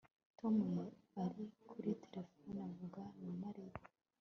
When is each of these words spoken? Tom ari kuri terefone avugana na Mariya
Tom 0.39 0.57
ari 1.23 1.43
kuri 1.69 1.91
terefone 2.03 2.57
avugana 2.69 3.11
na 3.25 3.31
Mariya 3.43 3.73